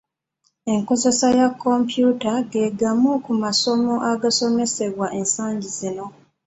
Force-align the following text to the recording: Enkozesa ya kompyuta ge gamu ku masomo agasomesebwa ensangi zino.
Enkozesa 0.73 1.27
ya 1.39 1.47
kompyuta 1.63 2.31
ge 2.51 2.65
gamu 2.79 3.11
ku 3.25 3.33
masomo 3.43 3.93
agasomesebwa 4.11 5.07
ensangi 5.19 5.69
zino. 5.77 6.05